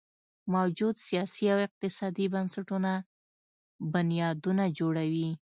[0.53, 2.91] موجوده سیاسي او اقتصادي بنسټونه
[3.93, 5.29] بنیادونه جوړوي.